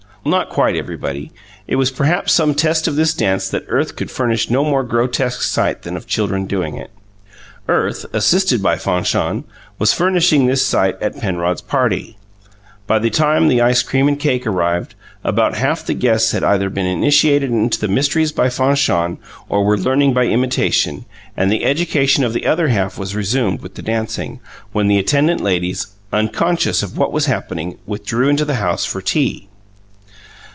Not 0.23 0.49
quite 0.49 0.75
everybody. 0.75 1.31
It 1.67 1.77
was 1.77 1.89
perhaps 1.89 2.31
some 2.31 2.53
test 2.53 2.87
of 2.87 2.95
this 2.95 3.11
dance 3.11 3.49
that 3.49 3.63
earth 3.67 3.95
could 3.95 4.11
furnish 4.11 4.51
no 4.51 4.63
more 4.63 4.83
grotesque 4.83 5.41
sight 5.41 5.81
than 5.81 5.95
that 5.95 6.01
of 6.01 6.05
children 6.05 6.45
doing 6.45 6.75
it. 6.75 6.91
Earth, 7.67 8.05
assisted 8.13 8.61
by 8.61 8.75
Fanchon, 8.75 9.45
was 9.79 9.93
furnishing 9.93 10.45
this 10.45 10.63
sight 10.63 10.95
at 11.01 11.19
Penrod's 11.19 11.61
party. 11.63 12.17
By 12.85 12.99
the 12.99 13.09
time 13.09 13.49
ice 13.49 13.81
cream 13.81 14.07
and 14.07 14.19
cake 14.19 14.45
arrived, 14.45 14.93
about 15.23 15.57
half 15.57 15.83
the 15.83 15.95
guests 15.95 16.33
had 16.33 16.43
either 16.43 16.69
been 16.69 16.85
initiated 16.85 17.49
into 17.49 17.79
the 17.79 17.87
mysteries 17.87 18.31
by 18.31 18.47
Fanchon 18.49 19.17
or 19.49 19.63
were 19.65 19.75
learning 19.75 20.13
by 20.13 20.27
imitation, 20.27 21.05
and 21.35 21.51
the 21.51 21.65
education 21.65 22.23
of 22.23 22.33
the 22.33 22.45
other 22.45 22.67
half 22.67 22.95
was 22.99 23.15
resumed 23.15 23.61
with 23.61 23.73
the 23.73 23.81
dancing, 23.81 24.39
when 24.71 24.85
the 24.87 24.99
attendant 24.99 25.41
ladies, 25.41 25.87
unconscious 26.13 26.83
of 26.83 26.95
what 26.95 27.11
was 27.11 27.25
happening, 27.25 27.79
withdrew 27.87 28.29
into 28.29 28.45
the 28.45 28.57
house 28.61 28.85
for 28.85 29.01
tea. 29.01 29.47